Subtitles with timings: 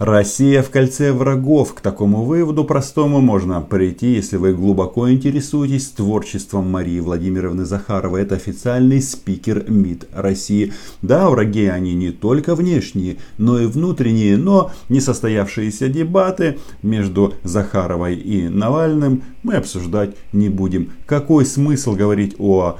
[0.00, 1.74] Россия в кольце врагов.
[1.74, 8.22] К такому выводу простому можно прийти, если вы глубоко интересуетесь творчеством Марии Владимировны Захаровой.
[8.22, 10.72] Это официальный спикер МИД России.
[11.02, 18.48] Да, враги они не только внешние, но и внутренние, но несостоявшиеся дебаты между Захаровой и
[18.48, 20.92] Навальным мы обсуждать не будем.
[21.04, 22.78] Какой смысл говорить о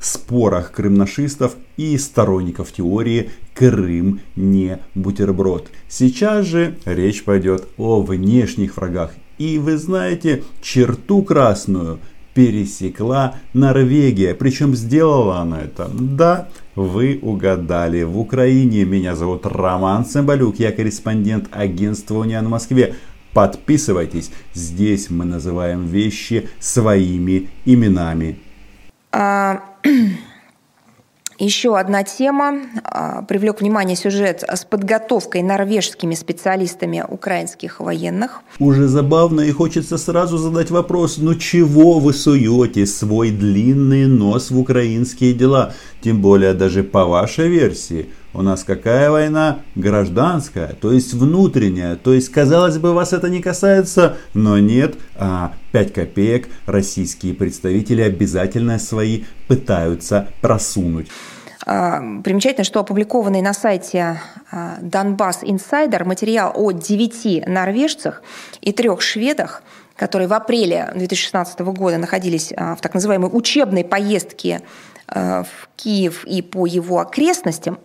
[0.00, 5.70] спорах крымнашистов и сторонников теории Крым не бутерброд.
[5.88, 9.12] Сейчас же речь пойдет о внешних врагах.
[9.38, 12.00] И вы знаете, черту красную
[12.34, 14.34] пересекла Норвегия.
[14.34, 15.90] Причем сделала она это.
[15.92, 18.02] Да, вы угадали.
[18.02, 20.60] В Украине меня зовут Роман Цымбалюк.
[20.60, 22.94] Я корреспондент агентства Униан в Москве.
[23.32, 24.30] Подписывайтесь.
[24.52, 28.38] Здесь мы называем вещи своими именами.
[29.12, 29.62] А...
[31.38, 32.62] Еще одна тема.
[32.82, 38.42] А, привлек внимание сюжет с подготовкой норвежскими специалистами украинских военных.
[38.58, 44.58] Уже забавно и хочется сразу задать вопрос, ну чего вы суете свой длинный нос в
[44.58, 45.74] украинские дела?
[46.02, 48.10] Тем более даже по вашей версии.
[48.34, 49.60] У нас какая война?
[49.74, 51.96] Гражданская, то есть внутренняя.
[51.96, 54.96] То есть, казалось бы, вас это не касается, но нет.
[55.16, 61.08] А 5 копеек российские представители обязательно свои пытаются просунуть.
[61.66, 64.20] А, примечательно, что опубликованный на сайте
[64.52, 68.22] Donbass Insider материал о 9 норвежцах
[68.60, 69.62] и трех шведах
[69.98, 74.62] которые в апреле 2016 года находились а, в так называемой учебной поездке
[75.08, 77.80] а, в Киев и по его окрестностям,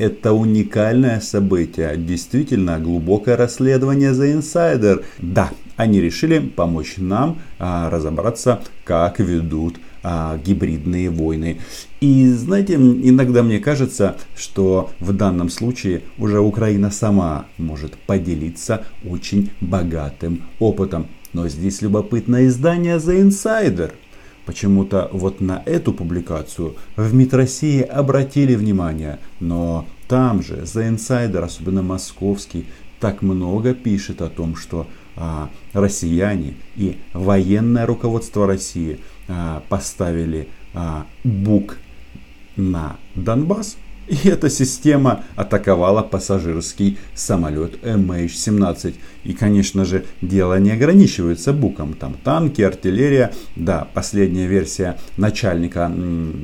[0.00, 5.04] это уникальное событие, действительно глубокое расследование за инсайдер.
[5.18, 11.60] Да, они решили помочь нам а, разобраться, как ведут а, гибридные войны.
[12.00, 19.50] И знаете, иногда мне кажется, что в данном случае уже Украина сама может поделиться очень
[19.60, 21.08] богатым опытом.
[21.34, 23.92] Но здесь любопытное издание The Insider–
[24.50, 31.44] Почему-то вот на эту публикацию в МИД России обратили внимание, но там же The Insider,
[31.44, 32.66] особенно московский,
[32.98, 38.98] так много пишет о том, что а, россияне и военное руководство России
[39.28, 41.78] а, поставили а, бук
[42.56, 43.76] на Донбасс
[44.10, 48.94] и эта система атаковала пассажирский самолет MH17.
[49.22, 51.94] И, конечно же, дело не ограничивается буком.
[51.94, 53.32] Там танки, артиллерия.
[53.54, 55.92] Да, последняя версия начальника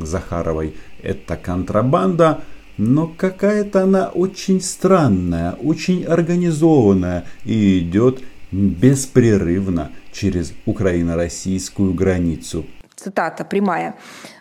[0.03, 2.43] Захаровой это контрабанда.
[2.77, 8.23] Но какая-то она очень странная, очень организованная и идет
[8.53, 12.65] беспрерывно через украино-российскую границу
[12.97, 13.95] цитата прямая,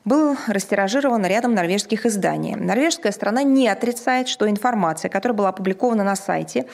[0.06, 2.56] был растиражирован рядом норвежских изданий.
[2.56, 6.66] Норвежская страна не отрицает, что информация, которая была опубликована на сайте,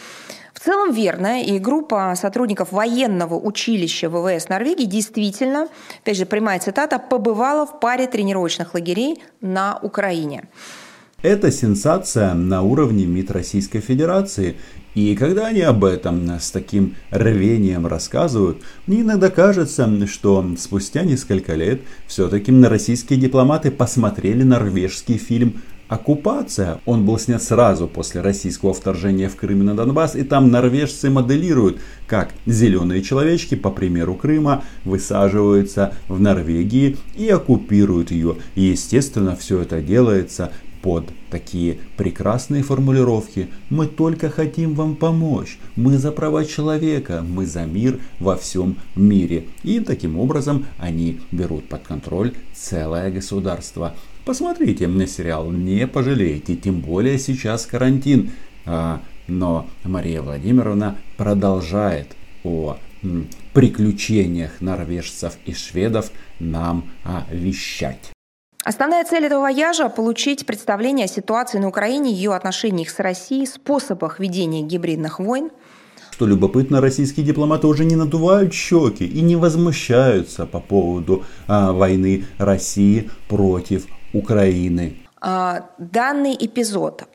[0.53, 5.67] в целом верная, и группа сотрудников военного училища ВВС Норвегии действительно,
[6.01, 10.43] опять же прямая цитата, побывала в паре тренировочных лагерей на Украине.
[11.21, 14.55] Это сенсация на уровне МИД Российской Федерации.
[14.95, 21.53] И когда они об этом с таким рвением рассказывают, мне иногда кажется, что спустя несколько
[21.53, 26.79] лет все-таки российские дипломаты посмотрели норвежский фильм «Оккупация».
[26.85, 31.11] Он был снят сразу после российского вторжения в Крым и на Донбасс, и там норвежцы
[31.11, 38.37] моделируют, как зеленые человечки, по примеру Крыма, высаживаются в Норвегии и оккупируют ее.
[38.55, 45.97] И естественно все это делается под такие прекрасные формулировки «Мы только хотим вам помочь», «Мы
[45.97, 49.45] за права человека», «Мы за мир во всем мире».
[49.63, 53.95] И таким образом они берут под контроль целое государство.
[54.25, 58.31] Посмотрите на сериал, не пожалеете, тем более сейчас карантин.
[58.65, 62.77] А, но Мария Владимировна продолжает о
[63.53, 68.11] приключениях норвежцев и шведов нам а, вещать.
[68.63, 74.19] Основная цель этого вояжа– получить представление о ситуации на Украине, ее отношениях с Россией, способах
[74.19, 75.49] ведения гибридных войн.
[76.11, 82.25] Что любопытно, российские дипломаты уже не надувают щеки и не возмущаются по поводу а, войны
[82.37, 84.97] России против Украины.
[85.19, 87.05] А, данный эпизод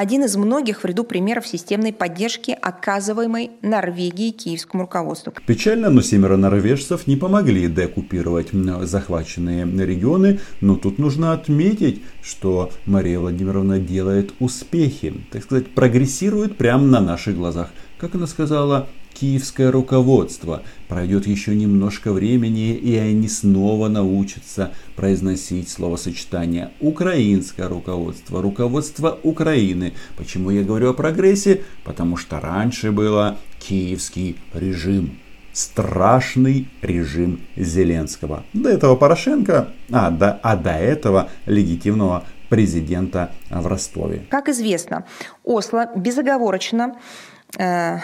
[0.00, 5.34] один из многих в ряду примеров системной поддержки, оказываемой Норвегией киевскому руководству.
[5.44, 13.18] Печально, но семеро норвежцев не помогли деоккупировать захваченные регионы, но тут нужно отметить, что Мария
[13.18, 17.68] Владимировна делает успехи, так сказать, прогрессирует прямо на наших глазах.
[17.98, 20.62] как она сказала, киевское руководство.
[20.88, 29.94] Пройдет еще немножко времени, и они снова научатся произносить словосочетание «украинское руководство», «руководство Украины».
[30.16, 31.62] Почему я говорю о прогрессе?
[31.84, 35.18] Потому что раньше было «киевский режим»
[35.52, 38.44] страшный режим Зеленского.
[38.52, 44.26] До этого Порошенко, а до, а до этого легитимного президента в Ростове.
[44.30, 45.06] Как известно,
[45.44, 46.96] Осло безоговорочно
[47.58, 47.98] э,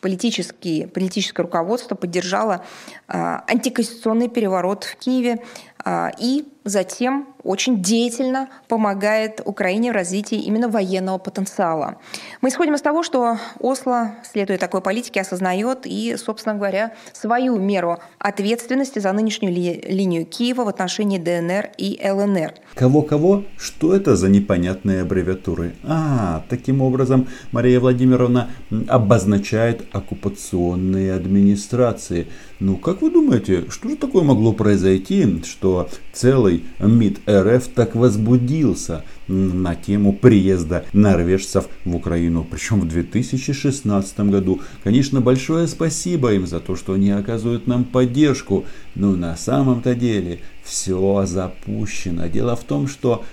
[0.00, 2.64] политическое руководство поддержало
[3.08, 5.42] э, антиконституционный переворот в Киеве
[5.86, 11.96] и затем очень деятельно помогает Украине в развитии именно военного потенциала.
[12.40, 17.98] Мы исходим из того, что Осло, следуя такой политике, осознает и, собственно говоря, свою меру
[18.18, 22.54] ответственности за нынешнюю ли, линию Киева в отношении ДНР и ЛНР.
[22.74, 23.44] Кого-кого?
[23.56, 25.74] Что это за непонятные аббревиатуры?
[25.84, 28.50] А, таким образом Мария Владимировна
[28.88, 32.28] обозначает оккупационные администрации.
[32.60, 39.04] Ну, как вы думаете, что же такое могло произойти, что целый МИД РФ так возбудился
[39.28, 44.60] на тему приезда норвежцев в Украину, причем в 2016 году.
[44.82, 48.64] Конечно, большое спасибо им за то, что они оказывают нам поддержку,
[48.94, 52.26] но на самом-то деле все запущено.
[52.26, 53.24] Дело в том, что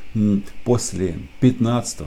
[0.64, 2.00] после 15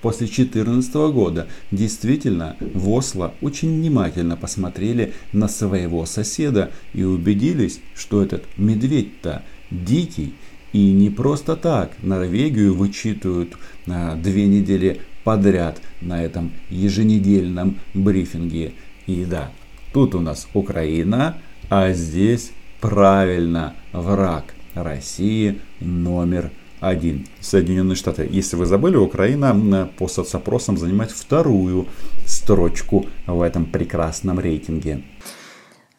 [0.00, 8.22] после 14 года действительно в Осло очень внимательно посмотрели на своего соседа и убедились, что
[8.22, 10.34] этот медведь-то дикий
[10.76, 13.56] и не просто так Норвегию вычитывают
[13.86, 18.74] а, две недели подряд на этом еженедельном брифинге.
[19.06, 19.52] И да,
[19.94, 21.38] тут у нас Украина,
[21.70, 22.52] а здесь
[22.82, 26.50] правильно враг России номер
[26.80, 27.26] один.
[27.40, 28.28] Соединенные Штаты.
[28.30, 31.86] Если вы забыли, Украина по соцопросам занимает вторую
[32.26, 35.00] строчку в этом прекрасном рейтинге.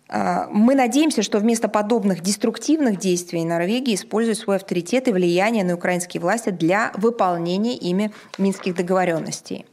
[0.10, 5.76] А, мы надеемся, что вместо подобных деструктивных действий Норвегия использует свой авторитет и влияние на
[5.76, 9.66] украинские власти для выполнения ими минских договоренностей.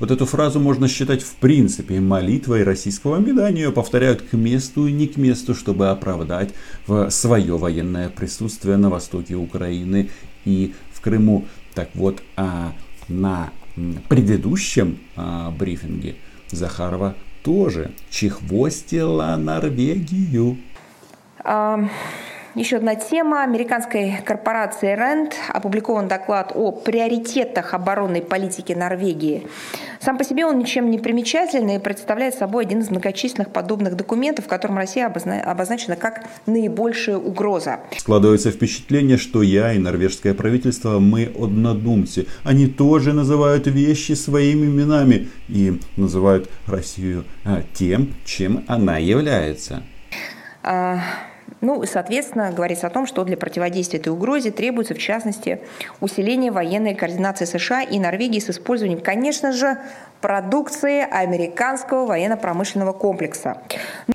[0.00, 3.46] Вот эту фразу можно считать в принципе молитвой российского МИДа.
[3.46, 6.50] Они ее повторяют к месту и не к месту, чтобы оправдать
[7.10, 10.10] свое военное присутствие на востоке Украины
[10.44, 11.46] и в Крыму.
[11.74, 12.72] Так вот, а
[13.08, 13.50] на
[14.08, 16.16] предыдущем а, брифинге
[16.50, 17.14] Захарова
[17.44, 20.56] тоже чехвостила Норвегию.
[22.54, 23.42] Еще одна тема.
[23.42, 29.48] Американской корпорации RAND опубликован доклад о приоритетах оборонной политики Норвегии.
[29.98, 34.44] Сам по себе он ничем не примечательный и представляет собой один из многочисленных подобных документов,
[34.44, 37.80] в котором Россия обозначена как наибольшая угроза.
[37.98, 42.28] Складывается впечатление, что я и норвежское правительство, мы однодумцы.
[42.44, 49.82] Они тоже называют вещи своими именами и называют Россию а, тем, чем она является.
[50.62, 51.00] А,
[51.60, 55.60] ну соответственно, говорится о том, что для противодействия этой угрозе требуется, в частности,
[56.00, 59.78] усиление военной координации США и Норвегии с использованием, конечно же,
[60.20, 63.58] продукции американского военно-промышленного комплекса.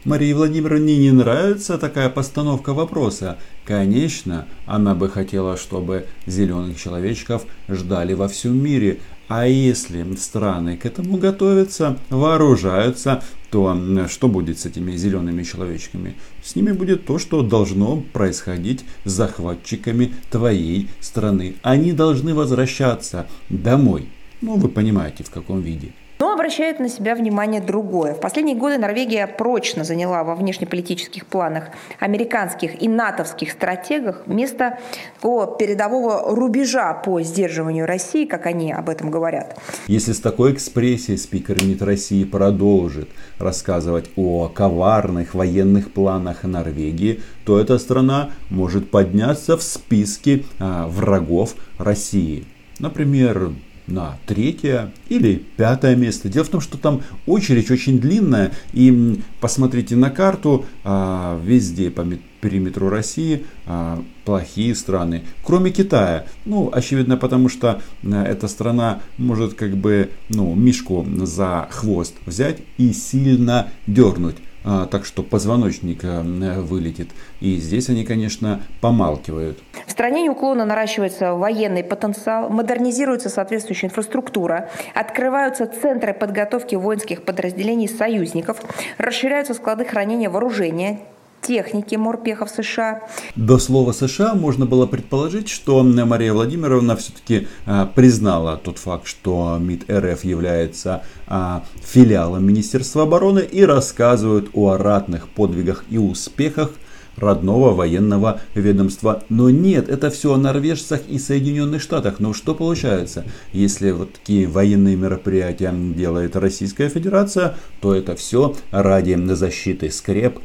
[0.05, 3.37] Марии Владимировне не нравится такая постановка вопроса.
[3.65, 10.87] Конечно, она бы хотела, чтобы зеленых человечков ждали во всем мире, а если страны к
[10.87, 16.15] этому готовятся, вооружаются, то что будет с этими зелеными человечками?
[16.43, 21.55] С ними будет то, что должно происходить с захватчиками твоей страны.
[21.61, 24.07] Они должны возвращаться домой.
[24.41, 25.91] Ну, вы понимаете, в каком виде.
[26.21, 28.13] Но обращает на себя внимание другое.
[28.13, 34.79] В последние годы Норвегия прочно заняла во внешнеполитических планах американских и натовских стратегах место
[35.15, 39.57] такого передового рубежа по сдерживанию России, как они об этом говорят.
[39.87, 43.07] Если с такой экспрессией спикер МИД России продолжит
[43.37, 51.55] рассказывать о коварных военных планах Норвегии, то эта страна может подняться в списке а, врагов
[51.77, 52.45] России.
[52.79, 53.51] Например,
[53.89, 56.29] на третье или пятое место.
[56.29, 62.05] Дело в том, что там очередь очень длинная, и посмотрите на карту, а, везде по
[62.41, 66.25] периметру России а, плохие страны, кроме Китая.
[66.45, 72.59] Ну, очевидно, потому что а, эта страна может как бы, ну, мишку за хвост взять
[72.77, 74.37] и сильно дернуть.
[74.65, 76.21] А, так что позвоночник э,
[76.61, 77.09] вылетит.
[77.39, 79.59] И здесь они, конечно, помалкивают.
[79.85, 88.61] В стране неуклонно наращивается военный потенциал, модернизируется соответствующая инфраструктура, открываются центры подготовки воинских подразделений союзников,
[88.97, 90.99] расширяются склады хранения вооружения,
[91.41, 93.01] техники морпехов США.
[93.35, 99.57] До слова США можно было предположить, что Мария Владимировна все-таки а, признала тот факт, что
[99.59, 106.71] МИД РФ является а, филиалом Министерства обороны и рассказывают о ратных подвигах и успехах
[107.19, 109.23] родного военного ведомства.
[109.29, 112.19] Но нет, это все о норвежцах и Соединенных Штатах.
[112.19, 113.25] Но что получается?
[113.53, 120.39] Если вот такие военные мероприятия делает Российская Федерация, то это все ради защиты скреп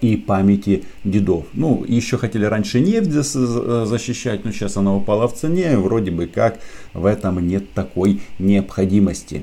[0.00, 1.46] и памяти дедов.
[1.52, 5.78] Ну, еще хотели раньше нефть защищать, но сейчас она упала в цене.
[5.78, 6.58] Вроде бы как
[6.92, 9.42] в этом нет такой необходимости.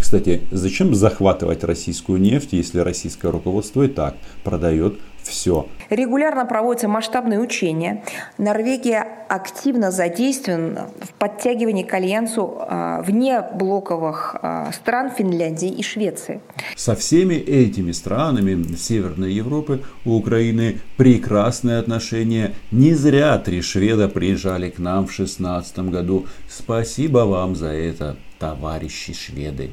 [0.00, 4.98] Кстати, зачем захватывать российскую нефть, если российское руководство и так продает
[5.32, 5.66] все.
[5.90, 8.04] Регулярно проводятся масштабные учения.
[8.38, 16.40] Норвегия активно задействована в подтягивании к альянсу а, вне блоковых а, стран Финляндии и Швеции.
[16.76, 22.54] Со всеми этими странами Северной Европы у Украины прекрасные отношения.
[22.70, 26.26] Не зря три шведа приезжали к нам в 2016 году.
[26.48, 29.70] Спасибо вам за это товарищи шведы.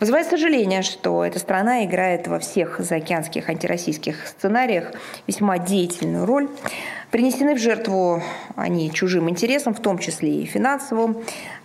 [0.00, 4.92] Вызывает сожаление, что эта страна играет во всех заокеанских антироссийских сценариях
[5.26, 6.48] весьма деятельную роль.
[7.10, 8.22] Принесены в жертву
[8.54, 11.16] они чужим интересам, в том числе и финансовым.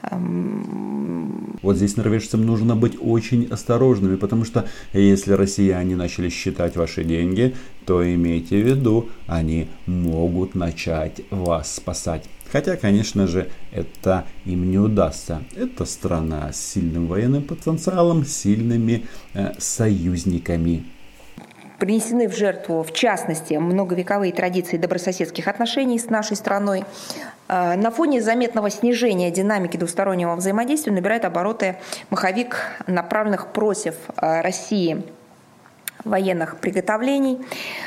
[0.03, 7.03] Эм, вот здесь норвежцам нужно быть очень осторожными, потому что если россияне начали считать ваши
[7.03, 7.55] деньги,
[7.85, 12.23] то имейте в виду, они могут начать вас спасать.
[12.53, 15.41] Хотя, конечно же, это им не удастся.
[15.55, 20.85] Это страна с сильным военным потенциалом, сильными э, союзниками
[21.79, 26.85] принесены в жертву, в частности, многовековые традиции добрососедских отношений с нашей страной.
[27.49, 31.77] Э, на фоне заметного снижения динамики двустороннего взаимодействия набирает обороты
[32.11, 32.57] маховик
[32.87, 35.03] направленных против э, России
[36.05, 37.39] военных приготовлений.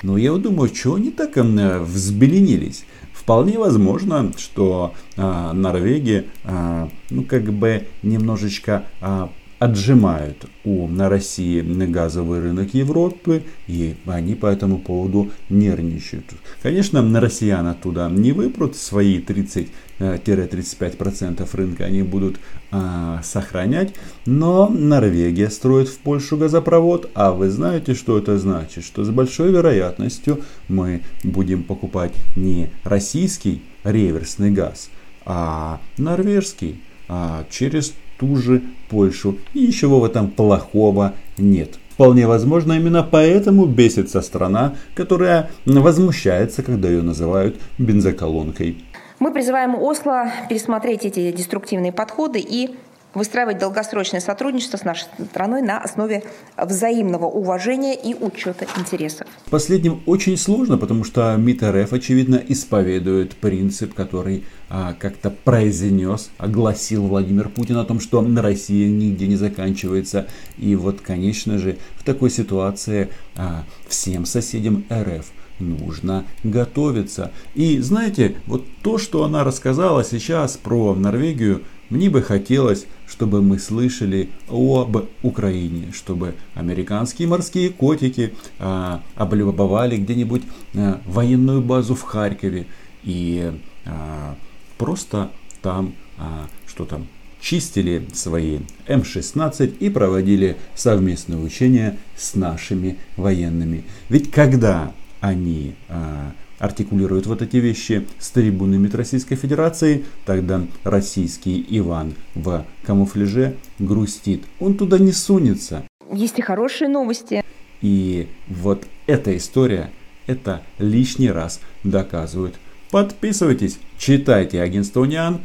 [0.02, 2.84] Ну, я думаю, что они так взбеленились?
[3.26, 9.26] Вполне возможно, что э, Норвегия, э, ну как бы немножечко э,
[9.58, 16.26] отжимают у на России газовый рынок Европы, и они по этому поводу нервничают.
[16.62, 22.38] Конечно, на россиян оттуда не выпрут свои 30-35% рынка, они будут
[22.70, 23.94] а, сохранять,
[24.26, 28.84] но Норвегия строит в Польшу газопровод, а вы знаете, что это значит?
[28.84, 34.90] Что с большой вероятностью мы будем покупать не российский реверсный газ,
[35.24, 39.38] а норвежский а, через ту же Польшу.
[39.54, 41.78] И ничего в этом плохого нет.
[41.90, 48.84] Вполне возможно, именно поэтому бесится страна, которая возмущается, когда ее называют бензоколонкой.
[49.18, 52.76] Мы призываем Осло пересмотреть эти деструктивные подходы и
[53.16, 56.22] выстраивать долгосрочное сотрудничество с нашей страной на основе
[56.56, 59.26] взаимного уважения и учета интересов.
[59.50, 67.06] Последним очень сложно, потому что МИД РФ, очевидно, исповедует принцип, который а, как-то произнес, огласил
[67.06, 70.26] Владимир Путин о том, что на России нигде не заканчивается.
[70.58, 75.26] И вот, конечно же, в такой ситуации а, всем соседям РФ
[75.58, 77.32] нужно готовиться.
[77.54, 83.58] И знаете, вот то, что она рассказала сейчас про Норвегию, мне бы хотелось, чтобы мы
[83.58, 90.42] слышали об Украине, чтобы американские морские котики а, облюбовали где-нибудь
[90.74, 92.66] а, военную базу в Харькове
[93.04, 93.52] и
[93.84, 94.34] а,
[94.78, 95.30] просто
[95.62, 97.06] там, а, что там,
[97.40, 98.58] чистили свои
[98.88, 103.84] М-16 и проводили совместные учения с нашими военными.
[104.08, 111.64] Ведь когда они а, артикулирует вот эти вещи с трибуны МИД Российской Федерации, тогда российский
[111.68, 114.44] Иван в камуфляже грустит.
[114.60, 115.86] Он туда не сунется.
[116.12, 117.44] Есть и хорошие новости.
[117.82, 119.90] И вот эта история,
[120.26, 122.54] это лишний раз доказывает.
[122.90, 125.40] Подписывайтесь, читайте агентство Униан.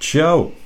[0.00, 0.52] Чао!